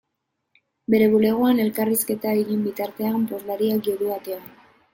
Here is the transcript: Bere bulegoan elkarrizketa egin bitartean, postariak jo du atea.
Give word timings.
Bere 0.93 1.09
bulegoan 1.15 1.61
elkarrizketa 1.65 2.33
egin 2.45 2.65
bitartean, 2.69 3.29
postariak 3.35 3.87
jo 3.91 3.97
du 4.05 4.13
atea. 4.19 4.43